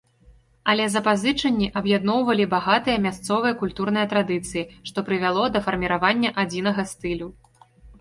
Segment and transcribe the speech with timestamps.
[0.71, 7.35] Але запазычанні аб'ядноўвалі багатыя мясцовыя культурныя традыцыі, што прывяло да фарміравання адзінага стылю.